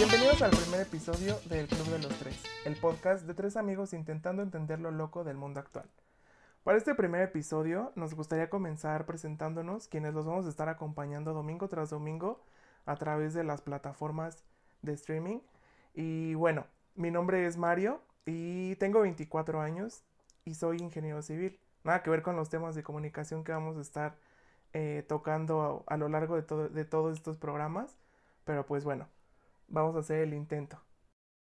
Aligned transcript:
Bienvenidos 0.00 0.40
al 0.40 0.50
primer 0.52 0.80
episodio 0.80 1.38
del 1.50 1.68
Club 1.68 1.86
de 1.88 1.98
los 1.98 2.18
Tres, 2.18 2.42
el 2.64 2.74
podcast 2.74 3.26
de 3.26 3.34
tres 3.34 3.58
amigos 3.58 3.92
intentando 3.92 4.42
entender 4.42 4.80
lo 4.80 4.90
loco 4.90 5.24
del 5.24 5.36
mundo 5.36 5.60
actual. 5.60 5.84
Para 6.64 6.78
este 6.78 6.94
primer 6.94 7.20
episodio 7.20 7.92
nos 7.96 8.14
gustaría 8.14 8.48
comenzar 8.48 9.04
presentándonos 9.04 9.88
quienes 9.88 10.14
los 10.14 10.24
vamos 10.24 10.46
a 10.46 10.48
estar 10.48 10.70
acompañando 10.70 11.34
domingo 11.34 11.68
tras 11.68 11.90
domingo 11.90 12.40
a 12.86 12.96
través 12.96 13.34
de 13.34 13.44
las 13.44 13.60
plataformas 13.60 14.42
de 14.80 14.94
streaming. 14.94 15.40
Y 15.92 16.32
bueno, 16.32 16.64
mi 16.94 17.10
nombre 17.10 17.44
es 17.44 17.58
Mario 17.58 18.00
y 18.24 18.76
tengo 18.76 19.00
24 19.00 19.60
años 19.60 20.02
y 20.46 20.54
soy 20.54 20.78
ingeniero 20.78 21.20
civil. 21.20 21.60
Nada 21.84 22.02
que 22.02 22.08
ver 22.08 22.22
con 22.22 22.36
los 22.36 22.48
temas 22.48 22.74
de 22.74 22.82
comunicación 22.82 23.44
que 23.44 23.52
vamos 23.52 23.76
a 23.76 23.82
estar 23.82 24.16
eh, 24.72 25.04
tocando 25.06 25.84
a, 25.86 25.98
lo 25.98 26.08
largo 26.08 26.40
de, 26.40 26.70
de 26.70 26.84
todos 26.86 27.18
estos 27.18 27.36
programas. 27.36 27.98
Pero 28.46 28.64
pues 28.64 28.82
bueno, 28.82 29.06
vamos 29.70 29.96
a 29.96 30.00
hacer 30.00 30.20
el 30.20 30.34
intento. 30.34 30.78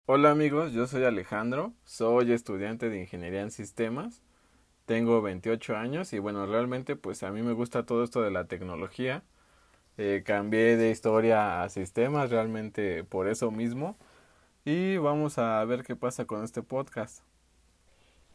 Hola 0.07 0.31
amigos, 0.31 0.73
yo 0.73 0.87
soy 0.87 1.05
Alejandro, 1.05 1.73
soy 1.85 2.33
estudiante 2.33 2.89
de 2.91 3.01
Ingeniería 3.01 3.41
en 3.43 3.51
Sistemas, 3.51 4.23
tengo 4.87 5.23
28 5.23 5.77
años 5.77 6.13
y 6.13 6.19
bueno, 6.19 6.47
realmente 6.47 6.97
pues 6.97 7.23
a 7.23 7.31
mí 7.33 7.43
me 7.43 7.53
gusta 7.53 7.87
todo 7.87 8.05
esto 8.05 8.23
de 8.23 8.31
la 8.31 8.47
tecnología. 8.47 9.23
Eh, 9.99 10.23
cambié 10.25 10.77
de 10.77 10.91
historia 10.91 11.63
a 11.63 11.69
sistemas 11.69 12.31
realmente 12.31 13.05
por 13.05 13.29
eso 13.29 13.51
mismo 13.51 13.97
y 14.65 14.97
vamos 14.99 15.39
a 15.39 15.65
ver 15.65 15.85
qué 15.85 15.97
pasa 15.97 16.27
con 16.27 16.45
este 16.45 16.63
podcast. 16.63 17.23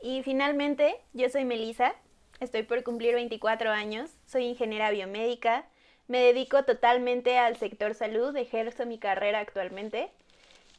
Y 0.01 0.21
finalmente, 0.23 0.95
yo 1.13 1.29
soy 1.29 1.45
Melisa, 1.45 1.93
estoy 2.39 2.63
por 2.63 2.83
cumplir 2.83 3.15
24 3.15 3.71
años, 3.71 4.11
soy 4.25 4.45
ingeniera 4.45 4.91
biomédica, 4.91 5.67
me 6.07 6.19
dedico 6.19 6.63
totalmente 6.63 7.37
al 7.37 7.57
sector 7.57 7.93
salud, 7.93 8.35
ejerzo 8.35 8.85
mi 8.85 8.97
carrera 8.97 9.39
actualmente. 9.39 10.09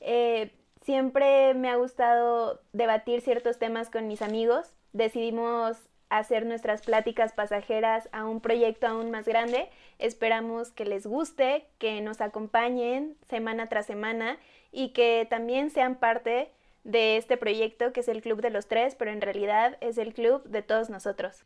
Eh, 0.01 0.51
siempre 0.83 1.55
me 1.55 1.69
ha 1.69 1.77
gustado 1.77 2.61
debatir 2.73 3.21
ciertos 3.21 3.59
temas 3.59 3.91
con 3.91 4.09
mis 4.09 4.23
amigos. 4.23 4.73
Decidimos 4.93 5.77
hacer 6.09 6.47
nuestras 6.47 6.83
pláticas 6.83 7.33
pasajeras 7.33 8.09
a 8.13 8.25
un 8.25 8.41
proyecto 8.41 8.87
aún 8.87 9.11
más 9.11 9.27
grande. 9.27 9.69
Esperamos 9.99 10.71
que 10.71 10.87
les 10.87 11.07
guste, 11.07 11.67
que 11.79 12.01
nos 12.01 12.21
acompañen 12.21 13.17
semana 13.29 13.69
tras 13.69 13.87
semana 13.87 14.39
y 14.73 14.91
que 14.91 15.27
también 15.29 15.71
sean 15.71 15.97
parte 15.97 16.51
de 16.85 17.19
este 17.19 17.37
proyecto 17.37 17.93
que 17.93 18.01
es 18.01 18.09
el 18.09 18.23
Club 18.23 18.41
de 18.41 18.51
los 18.51 18.67
Tres, 18.67 18.95
pero 18.95 19.11
en 19.11 19.21
realidad 19.21 19.77
es 19.83 19.99
el 19.99 20.15
club 20.15 20.43
de 20.45 20.63
todos 20.63 20.89
nosotros. 20.89 21.45